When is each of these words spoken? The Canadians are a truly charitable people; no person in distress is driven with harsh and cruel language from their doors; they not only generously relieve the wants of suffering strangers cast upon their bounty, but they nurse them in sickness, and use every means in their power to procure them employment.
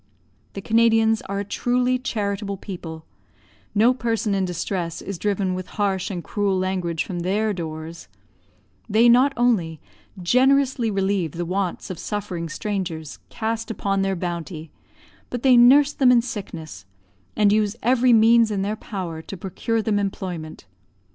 The 0.53 0.63
Canadians 0.63 1.21
are 1.29 1.41
a 1.41 1.45
truly 1.45 1.99
charitable 1.99 2.57
people; 2.57 3.05
no 3.75 3.93
person 3.93 4.33
in 4.33 4.45
distress 4.45 4.99
is 4.99 5.19
driven 5.19 5.53
with 5.53 5.67
harsh 5.77 6.09
and 6.09 6.23
cruel 6.23 6.57
language 6.57 7.03
from 7.03 7.19
their 7.19 7.53
doors; 7.53 8.07
they 8.89 9.07
not 9.07 9.31
only 9.37 9.79
generously 10.19 10.89
relieve 10.89 11.33
the 11.33 11.45
wants 11.45 11.91
of 11.91 11.99
suffering 11.99 12.49
strangers 12.49 13.19
cast 13.29 13.69
upon 13.69 14.01
their 14.01 14.15
bounty, 14.15 14.71
but 15.29 15.43
they 15.43 15.55
nurse 15.55 15.93
them 15.93 16.11
in 16.11 16.23
sickness, 16.23 16.87
and 17.35 17.53
use 17.53 17.75
every 17.83 18.11
means 18.11 18.49
in 18.49 18.63
their 18.63 18.75
power 18.75 19.21
to 19.21 19.37
procure 19.37 19.83
them 19.83 19.99
employment. 19.99 20.65